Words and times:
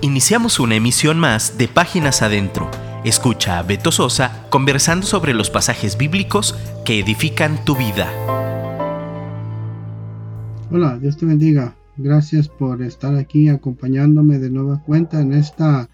Iniciamos 0.00 0.60
una 0.60 0.76
emisión 0.76 1.18
más 1.18 1.58
de 1.58 1.66
Páginas 1.66 2.22
Adentro. 2.22 2.70
Escucha 3.04 3.58
a 3.58 3.64
Beto 3.64 3.90
Sosa 3.90 4.46
conversando 4.48 5.04
sobre 5.04 5.34
los 5.34 5.50
pasajes 5.50 5.98
bíblicos 5.98 6.54
que 6.84 7.00
edifican 7.00 7.64
tu 7.64 7.74
vida. 7.74 8.08
Hola, 10.70 10.96
Dios 10.98 11.16
te 11.16 11.26
bendiga. 11.26 11.74
Gracias 11.96 12.48
por 12.48 12.80
estar 12.80 13.16
aquí 13.16 13.48
acompañándome 13.48 14.38
de 14.38 14.50
nueva 14.50 14.80
cuenta 14.84 15.20
en 15.20 15.32
esta 15.32 15.88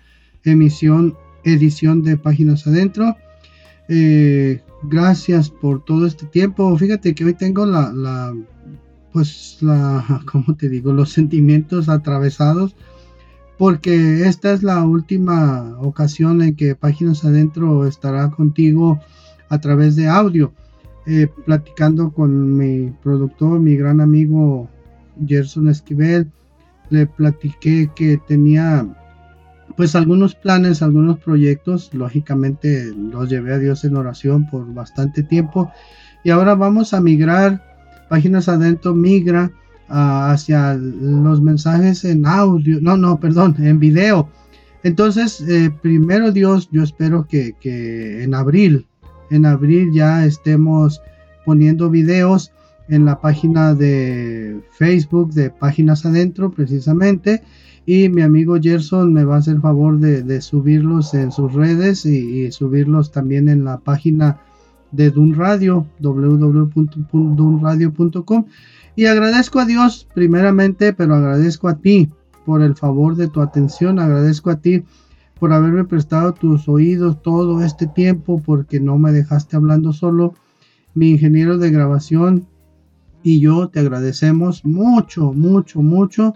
emisión, 0.45 1.17
edición 1.43 2.03
de 2.03 2.19
Páginas 2.19 2.67
Adentro. 2.67 3.17
Eh, 3.89 4.61
gracias 4.83 5.49
por 5.49 5.83
todo 5.83 6.07
este 6.07 6.27
tiempo. 6.27 6.77
Fíjate 6.77 7.15
que 7.15 7.25
hoy 7.25 7.33
tengo 7.33 7.65
la, 7.65 7.91
la 7.91 8.35
pues 9.15 9.57
la, 9.63 10.21
¿cómo 10.31 10.55
te 10.57 10.69
digo? 10.69 10.93
Los 10.93 11.11
sentimientos 11.11 11.89
atravesados 11.89 12.77
porque 13.59 14.27
esta 14.27 14.53
es 14.53 14.63
la 14.63 14.83
última 14.85 15.77
ocasión 15.81 16.43
en 16.43 16.57
que 16.57 16.75
Páginas 16.75 17.25
Adentro 17.25 17.87
estará 17.87 18.31
contigo 18.31 19.01
a 19.49 19.61
través 19.61 19.97
de 19.97 20.09
audio, 20.09 20.53
eh, 21.07 21.29
platicando 21.45 22.13
con 22.13 22.57
mi 22.57 22.91
productor, 23.03 23.61
mi 23.61 23.77
gran 23.77 24.01
amigo 24.01 24.69
Gerson 25.25 25.69
Esquivel. 25.69 26.31
Le 26.91 27.07
platiqué 27.07 27.91
que 27.95 28.19
tenía 28.27 28.87
pues 29.77 29.95
algunos 29.95 30.35
planes, 30.35 30.83
algunos 30.83 31.19
proyectos, 31.19 31.93
lógicamente 31.95 32.93
los 32.95 33.29
llevé 33.29 33.55
a 33.55 33.59
Dios 33.59 33.85
en 33.85 33.97
oración 33.97 34.49
por 34.49 34.73
bastante 34.73 35.23
tiempo. 35.23 35.71
Y 36.23 36.31
ahora 36.31 36.55
vamos 36.55 36.95
a 36.95 37.01
migrar, 37.01 37.63
Páginas 38.09 38.49
Adentro 38.49 38.95
migra 38.95 39.51
hacia 39.89 40.75
los 40.75 41.41
mensajes 41.41 42.05
en 42.05 42.27
audio, 42.27 42.81
no, 42.81 42.97
no, 42.97 43.19
perdón, 43.21 43.57
en 43.59 43.79
video. 43.79 44.29
Entonces, 44.83 45.41
eh, 45.49 45.71
primero 45.83 46.31
Dios, 46.33 46.69
yo 46.71 46.83
espero 46.83 47.27
que, 47.27 47.55
que, 47.61 48.23
en 48.23 48.35
abril, 48.35 48.87
en 49.31 49.47
abril 49.47 49.91
ya 49.93 50.27
estemos 50.27 51.01
poniendo 51.45 51.91
videos 51.91 52.53
en 52.89 53.05
la 53.05 53.21
página 53.21 53.75
de 53.75 54.61
Facebook 54.73 55.33
de 55.33 55.51
Páginas 55.51 56.05
Adentro, 56.05 56.51
precisamente. 56.51 57.43
Y 57.87 58.09
mi 58.09 58.23
amigo 58.23 58.57
Gerson 58.61 59.13
me 59.13 59.25
va 59.25 59.37
a 59.37 59.39
hacer 59.39 59.61
favor 59.61 59.99
de, 59.99 60.41
subirlos 60.41 61.13
en 61.15 61.33
sus 61.33 61.53
redes 61.53 62.07
y, 62.07 62.51
subirlos 62.51 63.13
también 63.13 63.49
en 63.49 63.65
la 63.65 63.79
página 63.79 64.39
de 64.95 65.11
Dun 65.11 65.35
Radio, 65.35 65.87
www.dunradio.com. 66.01 68.45
Y 68.97 69.07
agradezco 69.07 69.59
a 69.59 69.65
Dios 69.65 70.07
primeramente, 70.15 70.93
pero 70.93 71.17
agradezco 71.17 71.67
a 71.69 71.79
ti 71.79 72.11
por 72.45 72.63
el 72.63 72.77
favor 72.77 73.17
de 73.17 73.27
tu 73.29 73.41
atención, 73.41 73.99
agradezco 73.99 74.51
a 74.51 74.61
ti 74.61 74.85
por 75.39 75.53
haberme 75.53 75.85
prestado 75.85 76.33
tus 76.33 76.69
oídos 76.69 77.23
todo 77.23 77.63
este 77.63 77.87
tiempo, 77.87 78.43
porque 78.45 78.81
no 78.81 78.99
me 78.99 79.13
dejaste 79.13 79.57
hablando 79.57 79.93
solo. 79.93 80.35
Mi 80.95 81.11
ingeniero 81.11 81.59
de 81.59 81.71
grabación 81.71 82.47
y 83.25 83.41
yo 83.41 83.69
te 83.69 83.81
agradecemos 83.81 84.65
mucho, 84.65 85.33
mucho, 85.33 85.83
mucho. 85.83 86.35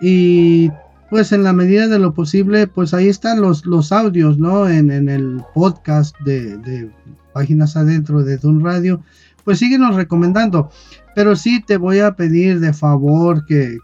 Y 0.00 0.70
pues 1.10 1.32
en 1.32 1.42
la 1.42 1.52
medida 1.52 1.88
de 1.88 1.98
lo 1.98 2.14
posible, 2.14 2.68
pues 2.68 2.94
ahí 2.94 3.08
están 3.08 3.40
los, 3.40 3.66
los 3.66 3.90
audios, 3.90 4.38
¿no? 4.38 4.68
En, 4.68 4.90
el 4.90 5.42
podcast 5.54 6.16
de, 6.20 6.56
de, 6.58 6.90
Páginas 7.32 7.76
Adentro 7.76 8.22
de 8.22 8.38
Dun 8.38 8.64
Radio. 8.64 9.02
Pues 9.44 9.58
síguenos 9.58 9.96
recomendando. 9.96 10.70
Pero 11.14 11.34
sí 11.34 11.62
te 11.62 11.76
voy 11.76 11.98
a 11.98 12.14
pedir 12.14 12.60
de 12.60 12.72
favor 12.72 13.44
que, 13.44 13.78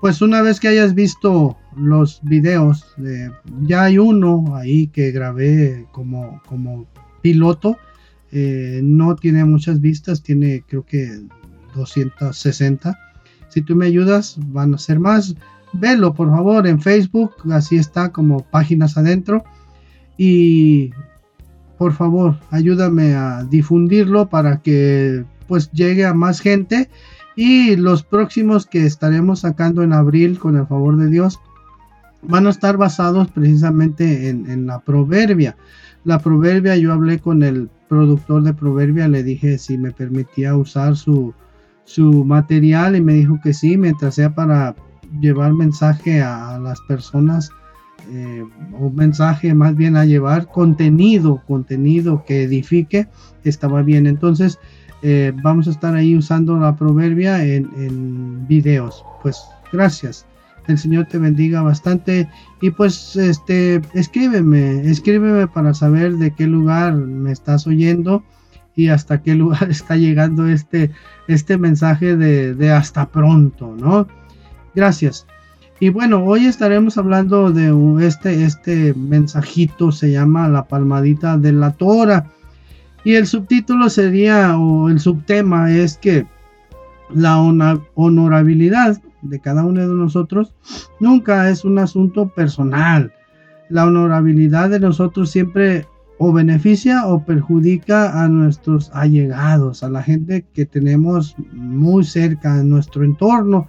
pues 0.00 0.20
una 0.20 0.42
vez 0.42 0.60
que 0.60 0.68
hayas 0.68 0.94
visto 0.94 1.56
los 1.76 2.20
videos, 2.22 2.84
ya 3.62 3.84
hay 3.84 3.98
uno 3.98 4.56
ahí 4.56 4.88
que 4.88 5.12
grabé 5.12 5.86
como, 5.92 6.42
como 6.46 6.86
piloto. 7.22 7.78
Eh, 8.32 8.80
no 8.82 9.14
tiene 9.14 9.44
muchas 9.44 9.80
vistas, 9.80 10.22
tiene 10.22 10.64
creo 10.66 10.84
que 10.84 11.20
260. 11.76 12.98
Si 13.48 13.62
tú 13.62 13.76
me 13.76 13.86
ayudas, 13.86 14.36
van 14.48 14.74
a 14.74 14.78
ser 14.78 14.98
más. 14.98 15.36
Velo 15.74 16.14
por 16.14 16.30
favor 16.30 16.66
en 16.66 16.80
Facebook, 16.80 17.32
así 17.50 17.76
está 17.76 18.10
como 18.10 18.40
páginas 18.44 18.96
adentro. 18.96 19.44
Y 20.16 20.92
por 21.78 21.92
favor, 21.92 22.36
ayúdame 22.50 23.14
a 23.14 23.44
difundirlo 23.44 24.28
para 24.28 24.62
que 24.62 25.24
pues 25.48 25.70
llegue 25.72 26.06
a 26.06 26.14
más 26.14 26.40
gente 26.40 26.88
y 27.36 27.76
los 27.76 28.04
próximos 28.04 28.66
que 28.66 28.86
estaremos 28.86 29.40
sacando 29.40 29.82
en 29.82 29.92
abril 29.92 30.38
con 30.38 30.56
el 30.56 30.66
favor 30.66 30.96
de 30.96 31.10
Dios 31.10 31.40
van 32.22 32.46
a 32.46 32.50
estar 32.50 32.76
basados 32.76 33.28
precisamente 33.28 34.28
en, 34.28 34.66
la 34.66 34.80
proverbia. 34.80 35.56
La 36.04 36.20
proverbia, 36.20 36.76
yo 36.76 36.92
hablé 36.92 37.18
con 37.18 37.42
el 37.42 37.68
productor 37.88 38.42
de 38.44 38.54
proverbia, 38.54 39.08
le 39.08 39.22
dije 39.22 39.58
si 39.58 39.76
me 39.76 39.90
permitía 39.90 40.56
usar 40.56 40.96
su, 40.96 41.34
su 41.84 42.24
material 42.24 42.96
y 42.96 43.00
me 43.00 43.14
dijo 43.14 43.40
que 43.42 43.52
sí, 43.52 43.76
mientras 43.76 44.14
sea 44.14 44.34
para 44.34 44.74
llevar 45.20 45.52
mensaje 45.52 46.22
a, 46.22 46.58
las 46.58 46.80
personas, 46.82 47.50
eh, 48.10 48.44
un 48.72 48.94
mensaje 48.94 49.54
más 49.54 49.76
bien 49.76 49.96
a 49.96 50.04
llevar 50.04 50.48
contenido, 50.48 51.42
contenido 51.46 52.24
que 52.26 52.44
edifique, 52.44 53.08
estaba 53.44 53.82
bien. 53.82 54.06
Entonces, 54.06 54.58
eh, 55.02 55.32
vamos 55.42 55.68
a 55.68 55.70
estar 55.70 55.94
ahí 55.94 56.16
usando 56.16 56.56
la 56.56 56.76
proverbia 56.76 57.44
en, 57.44 58.46
videos. 58.48 59.04
Pues 59.22 59.42
gracias. 59.70 60.26
El 60.66 60.78
Señor 60.78 61.06
te 61.06 61.18
bendiga 61.18 61.60
bastante. 61.60 62.26
Y 62.62 62.70
pues 62.70 63.14
este 63.16 63.82
escríbeme, 63.92 64.88
escríbeme 64.88 65.46
para 65.46 65.74
saber 65.74 66.16
de 66.16 66.30
qué 66.30 66.46
lugar 66.46 66.94
me 66.94 67.32
estás 67.32 67.66
oyendo 67.66 68.24
y 68.74 68.88
hasta 68.88 69.20
qué 69.22 69.34
lugar 69.34 69.70
está 69.70 69.96
llegando 69.96 70.48
este, 70.48 70.90
este 71.28 71.58
mensaje 71.58 72.16
de, 72.16 72.54
de 72.54 72.72
hasta 72.72 73.06
pronto, 73.10 73.76
¿no? 73.78 74.06
Gracias. 74.74 75.26
Y 75.80 75.88
bueno, 75.88 76.24
hoy 76.24 76.46
estaremos 76.46 76.98
hablando 76.98 77.50
de 77.50 77.74
este, 78.06 78.44
este 78.44 78.94
mensajito, 78.94 79.92
se 79.92 80.12
llama 80.12 80.48
la 80.48 80.66
palmadita 80.66 81.36
de 81.36 81.52
la 81.52 81.72
tora. 81.72 82.30
Y 83.04 83.14
el 83.16 83.26
subtítulo 83.26 83.90
sería, 83.90 84.56
o 84.56 84.88
el 84.88 85.00
subtema 85.00 85.70
es 85.72 85.98
que 85.98 86.26
la 87.12 87.38
honorabilidad 87.38 89.00
de 89.22 89.40
cada 89.40 89.64
uno 89.64 89.80
de 89.80 89.94
nosotros 89.94 90.54
nunca 91.00 91.50
es 91.50 91.64
un 91.64 91.78
asunto 91.78 92.28
personal. 92.28 93.12
La 93.68 93.84
honorabilidad 93.84 94.70
de 94.70 94.80
nosotros 94.80 95.30
siempre 95.30 95.86
o 96.18 96.32
beneficia 96.32 97.06
o 97.06 97.24
perjudica 97.24 98.22
a 98.22 98.28
nuestros 98.28 98.90
allegados, 98.94 99.82
a 99.82 99.90
la 99.90 100.02
gente 100.02 100.44
que 100.54 100.64
tenemos 100.64 101.34
muy 101.52 102.04
cerca 102.04 102.60
en 102.60 102.70
nuestro 102.70 103.04
entorno. 103.04 103.68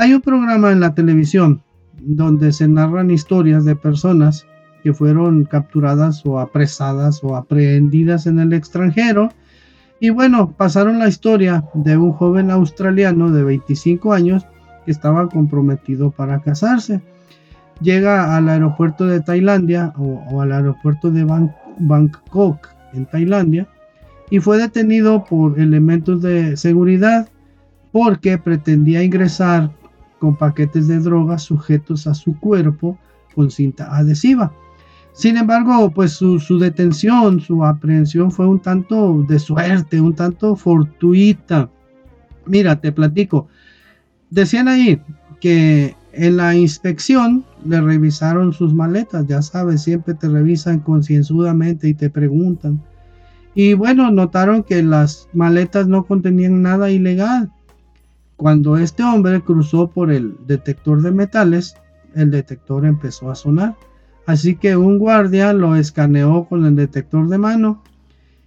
Hay 0.00 0.14
un 0.14 0.22
programa 0.22 0.72
en 0.72 0.80
la 0.80 0.94
televisión 0.94 1.60
donde 1.98 2.54
se 2.54 2.66
narran 2.66 3.10
historias 3.10 3.66
de 3.66 3.76
personas 3.76 4.46
que 4.82 4.94
fueron 4.94 5.44
capturadas 5.44 6.24
o 6.24 6.40
apresadas 6.40 7.22
o 7.22 7.36
aprehendidas 7.36 8.26
en 8.26 8.38
el 8.38 8.54
extranjero. 8.54 9.28
Y 10.00 10.08
bueno, 10.08 10.52
pasaron 10.52 11.00
la 11.00 11.08
historia 11.08 11.64
de 11.74 11.98
un 11.98 12.12
joven 12.12 12.50
australiano 12.50 13.30
de 13.30 13.44
25 13.44 14.14
años 14.14 14.46
que 14.86 14.90
estaba 14.90 15.28
comprometido 15.28 16.10
para 16.10 16.40
casarse. 16.40 17.02
Llega 17.82 18.34
al 18.34 18.48
aeropuerto 18.48 19.04
de 19.04 19.20
Tailandia 19.20 19.92
o, 19.98 20.40
al 20.40 20.52
aeropuerto 20.52 21.10
de 21.10 21.26
Bangkok 21.78 22.68
en 22.94 23.04
Tailandia 23.04 23.68
y 24.30 24.38
fue 24.38 24.56
detenido 24.56 25.26
por 25.26 25.60
elementos 25.60 26.22
de 26.22 26.56
seguridad 26.56 27.28
porque 27.92 28.38
pretendía 28.38 29.02
ingresar 29.02 29.78
con 30.20 30.36
paquetes 30.36 30.86
de 30.86 31.00
drogas 31.00 31.42
sujetos 31.42 32.06
a 32.06 32.14
su 32.14 32.38
cuerpo 32.38 32.96
con 33.34 33.50
cinta 33.50 33.96
adhesiva. 33.96 34.52
Sin 35.12 35.36
embargo, 35.36 35.90
pues 35.90 36.12
su, 36.12 36.38
detención, 36.60 37.40
su 37.40 37.64
aprehensión 37.64 38.30
fue 38.30 38.46
un 38.46 38.60
tanto 38.60 39.24
de 39.26 39.38
suerte, 39.38 40.00
un 40.00 40.14
tanto 40.14 40.54
fortuita. 40.54 41.68
Mira, 42.46 42.80
te 42.80 42.92
platico. 42.92 43.48
Decían 44.30 44.68
ahí 44.68 45.00
que 45.40 45.96
en 46.12 46.36
la 46.36 46.54
inspección 46.54 47.44
le 47.64 47.80
revisaron 47.80 48.52
sus 48.52 48.72
maletas, 48.72 49.26
ya 49.26 49.42
sabes, 49.42 49.82
siempre 49.82 50.14
te 50.14 50.28
revisan 50.28 50.80
concienzudamente 50.80 51.88
y 51.88 51.94
te 51.94 52.08
preguntan. 52.10 52.80
Y 53.54 53.74
bueno, 53.74 54.10
notaron 54.10 54.62
que 54.62 54.82
las 54.82 55.28
maletas 55.32 55.88
no 55.88 56.04
contenían 56.04 56.62
nada 56.62 56.90
ilegal. 56.90 57.50
Cuando 58.40 58.78
este 58.78 59.02
hombre 59.02 59.42
cruzó 59.42 59.90
por 59.90 60.10
el 60.10 60.34
detector 60.46 61.02
de 61.02 61.10
metales, 61.10 61.74
el 62.14 62.30
detector 62.30 62.86
empezó 62.86 63.30
a 63.30 63.34
sonar. 63.34 63.76
Así 64.24 64.56
que 64.56 64.78
un 64.78 64.98
guardia 64.98 65.52
lo 65.52 65.76
escaneó 65.76 66.46
con 66.46 66.64
el 66.64 66.74
detector 66.74 67.28
de 67.28 67.36
mano 67.36 67.82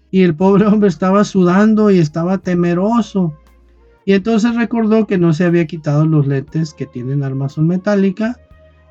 y 0.10 0.24
el 0.24 0.34
pobre 0.34 0.66
hombre 0.66 0.90
estaba 0.90 1.24
sudando 1.24 1.92
y 1.92 2.00
estaba 2.00 2.40
temeroso. 2.40 3.38
Y 4.04 4.14
entonces 4.14 4.56
recordó 4.56 5.06
que 5.06 5.20
no 5.20 5.32
se 5.32 5.46
había 5.46 5.68
quitado 5.68 6.08
los 6.08 6.26
lentes 6.26 6.74
que 6.74 6.88
tienen 6.88 7.24
armazón 7.24 7.68
metálica 7.68 8.40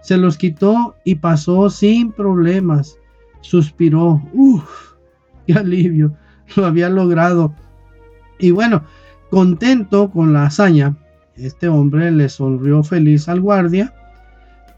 Se 0.02 0.16
los 0.16 0.38
quitó 0.38 0.94
y 1.04 1.16
pasó 1.16 1.69
sin 1.69 2.12
problemas. 2.12 2.96
Suspiró. 3.40 4.22
Uf, 4.34 4.93
qué 5.49 5.54
alivio. 5.54 6.14
Lo 6.54 6.64
había 6.64 6.88
logrado. 6.88 7.56
Y 8.38 8.52
bueno, 8.52 8.84
contento 9.32 10.11
con 10.11 10.34
la 10.34 10.44
hazaña, 10.44 10.94
este 11.37 11.67
hombre 11.67 12.11
le 12.11 12.29
sonrió 12.29 12.82
feliz 12.82 13.31
al 13.31 13.40
guardia, 13.40 13.94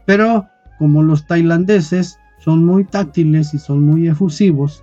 pero 0.05 0.47
como 0.79 1.03
los 1.03 1.27
tailandeses 1.27 2.17
son 2.39 2.63
muy 2.63 2.85
táctiles 2.85 3.53
y 3.53 3.59
son 3.59 3.81
muy 3.81 4.07
efusivos, 4.07 4.81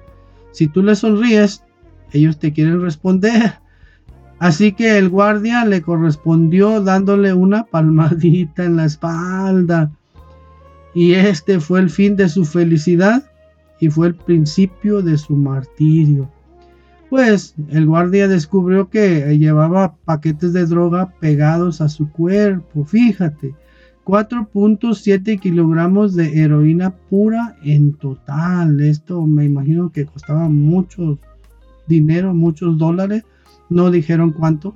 si 0.50 0.69
tú 0.69 0.82
le 0.82 0.94
sonríes, 0.94 1.64
ellos 2.12 2.38
te 2.38 2.52
quieren 2.52 2.82
responder. 2.82 3.54
Así 4.38 4.72
que 4.72 4.98
el 4.98 5.08
guardia 5.08 5.64
le 5.64 5.80
correspondió 5.80 6.82
dándole 6.82 7.32
una 7.32 7.64
palmadita 7.64 8.64
en 8.64 8.76
la 8.76 8.84
espalda. 8.84 9.90
Y 10.92 11.14
este 11.14 11.60
fue 11.60 11.80
el 11.80 11.88
fin 11.88 12.14
de 12.16 12.28
su 12.28 12.44
felicidad 12.44 13.25
y 13.80 13.88
fue 13.88 14.08
el 14.08 14.16
principio 14.16 15.00
de 15.00 15.16
su 15.16 15.34
martirio. 15.34 16.30
Pues 17.12 17.55
el 17.69 17.85
guardia 17.85 18.26
descubrió 18.26 18.88
que 18.88 19.37
llevaba 19.37 19.97
paquetes 19.97 20.55
de 20.55 20.64
droga 20.64 21.12
pegados 21.20 21.82
a 21.82 21.91
su 21.91 22.11
cuerpo. 22.11 22.87
Fíjate, 22.87 23.55
4.7 24.06 25.38
kilogramos 25.38 26.14
de 26.14 26.41
heroína 26.41 26.97
pura 27.11 27.55
en 27.64 27.93
total. 27.93 28.81
Esto 28.81 29.26
me 29.26 29.44
imagino 29.44 29.93
que 29.93 30.06
costaba 30.06 30.49
mucho 30.49 31.19
dinero, 31.87 32.32
muchos 32.32 32.79
dólares. 32.79 33.25
No 33.69 33.91
dijeron 33.91 34.32
cuánto. 34.32 34.75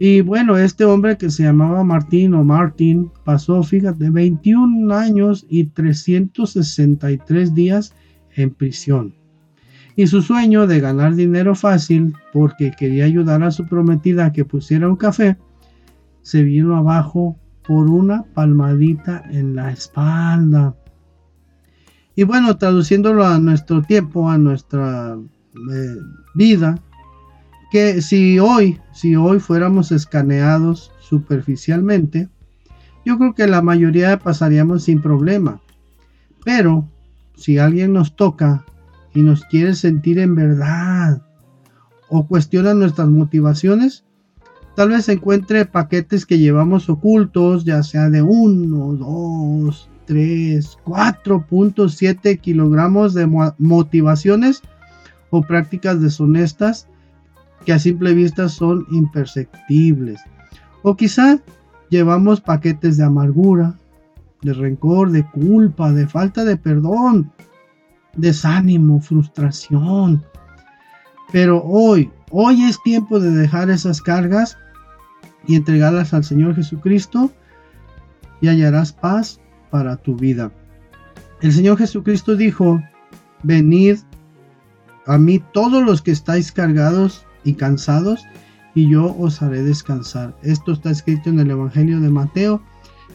Y 0.00 0.22
bueno, 0.22 0.58
este 0.58 0.84
hombre 0.84 1.16
que 1.16 1.30
se 1.30 1.44
llamaba 1.44 1.84
Martín 1.84 2.34
o 2.34 2.42
Martín 2.42 3.12
pasó, 3.22 3.62
fíjate, 3.62 4.10
21 4.10 4.92
años 4.92 5.46
y 5.48 5.66
363 5.66 7.54
días 7.54 7.94
en 8.34 8.50
prisión. 8.50 9.14
Y 9.96 10.06
su 10.08 10.22
sueño 10.22 10.66
de 10.66 10.80
ganar 10.80 11.14
dinero 11.14 11.54
fácil, 11.54 12.14
porque 12.32 12.72
quería 12.72 13.04
ayudar 13.04 13.42
a 13.42 13.50
su 13.50 13.66
prometida 13.66 14.26
a 14.26 14.32
que 14.32 14.44
pusiera 14.44 14.88
un 14.88 14.96
café, 14.96 15.36
se 16.22 16.42
vino 16.42 16.76
abajo 16.76 17.38
por 17.66 17.88
una 17.88 18.24
palmadita 18.34 19.22
en 19.30 19.54
la 19.54 19.70
espalda. 19.70 20.74
Y 22.16 22.24
bueno, 22.24 22.56
traduciéndolo 22.56 23.24
a 23.24 23.38
nuestro 23.38 23.82
tiempo, 23.82 24.30
a 24.30 24.38
nuestra 24.38 25.16
eh, 25.72 25.96
vida, 26.34 26.78
que 27.70 28.02
si 28.02 28.38
hoy, 28.38 28.80
si 28.92 29.16
hoy 29.16 29.40
fuéramos 29.40 29.92
escaneados 29.92 30.92
superficialmente, 31.00 32.28
yo 33.04 33.18
creo 33.18 33.34
que 33.34 33.46
la 33.46 33.62
mayoría 33.62 34.18
pasaríamos 34.18 34.84
sin 34.84 35.02
problema. 35.02 35.60
Pero 36.44 36.88
si 37.36 37.58
alguien 37.58 37.92
nos 37.92 38.16
toca 38.16 38.64
y 39.14 39.22
nos 39.22 39.44
quiere 39.44 39.74
sentir 39.74 40.18
en 40.18 40.34
verdad. 40.34 41.22
O 42.08 42.26
cuestiona 42.26 42.74
nuestras 42.74 43.08
motivaciones, 43.08 44.04
Tal 44.74 44.88
vez 44.88 45.08
encuentre 45.08 45.66
paquetes 45.66 46.26
que 46.26 46.38
llevamos 46.38 46.90
ocultos, 46.90 47.64
ya 47.64 47.84
sea 47.84 48.10
de 48.10 48.22
1, 48.22 48.94
2, 48.94 49.90
3, 50.06 50.78
4.7 50.84 52.40
kilogramos 52.40 53.14
de 53.14 53.26
motivaciones 53.58 54.62
o 55.30 55.42
prácticas 55.42 56.00
deshonestas 56.00 56.88
que 57.64 57.72
a 57.72 57.78
simple 57.78 58.14
vista 58.14 58.48
son 58.48 58.84
imperceptibles. 58.90 60.20
O 60.82 60.96
quizá 60.96 61.38
llevamos 61.88 62.40
paquetes 62.40 62.96
de 62.96 63.04
amargura, 63.04 63.78
de 64.42 64.54
rencor, 64.54 65.12
de 65.12 65.24
culpa, 65.30 65.92
de 65.92 66.08
falta 66.08 66.44
de 66.44 66.56
perdón, 66.56 67.30
desánimo, 68.16 69.00
frustración. 69.00 70.24
Pero 71.32 71.62
hoy, 71.64 72.10
hoy 72.30 72.62
es 72.62 72.82
tiempo 72.82 73.20
de 73.20 73.30
dejar 73.30 73.70
esas 73.70 74.00
cargas 74.00 74.56
y 75.46 75.56
entregarlas 75.56 76.14
al 76.14 76.24
Señor 76.24 76.54
Jesucristo 76.54 77.30
y 78.40 78.48
hallarás 78.48 78.92
paz 78.92 79.40
para 79.70 79.96
tu 79.96 80.16
vida. 80.16 80.52
El 81.40 81.52
Señor 81.52 81.78
Jesucristo 81.78 82.36
dijo, 82.36 82.80
venid 83.42 83.98
a 85.06 85.18
mí 85.18 85.42
todos 85.52 85.84
los 85.84 86.00
que 86.00 86.10
estáis 86.10 86.50
cargados 86.50 87.26
y 87.44 87.54
cansados, 87.54 88.24
y 88.74 88.88
yo 88.88 89.14
os 89.18 89.42
haré 89.42 89.62
descansar. 89.62 90.34
Esto 90.42 90.72
está 90.72 90.90
escrito 90.90 91.30
en 91.30 91.40
el 91.40 91.50
Evangelio 91.50 92.00
de 92.00 92.08
Mateo, 92.08 92.62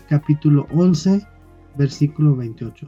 capítulo 0.07 0.68
11, 0.72 1.25
versículo 1.78 2.36
28. 2.36 2.88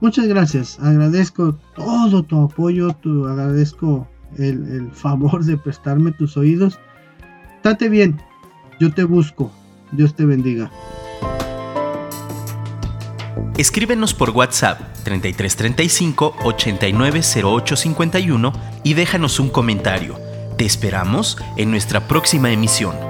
Muchas 0.00 0.26
gracias, 0.26 0.78
agradezco 0.80 1.58
todo 1.76 2.22
tu 2.22 2.42
apoyo, 2.42 2.96
agradezco 3.28 4.08
el, 4.38 4.90
favor 4.92 5.44
de 5.44 5.58
prestarme 5.58 6.12
tus 6.12 6.36
oídos. 6.36 6.78
Date 7.62 7.88
bien, 7.88 8.20
yo 8.78 8.92
te 8.92 9.04
busco. 9.04 9.52
Dios 9.92 10.14
te 10.14 10.24
bendiga. 10.24 10.70
Escríbenos 13.58 14.14
por 14.14 14.30
WhatsApp 14.30 14.80
3335 15.04 16.36
890851 16.44 18.52
y 18.84 18.94
déjanos 18.94 19.38
un 19.38 19.50
comentario. 19.50 20.16
Te 20.56 20.64
esperamos 20.64 21.36
en 21.56 21.70
nuestra 21.70 22.08
próxima 22.08 22.50
emisión. 22.50 23.09